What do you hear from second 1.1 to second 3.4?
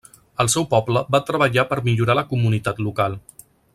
va treballar per millorar la comunitat local.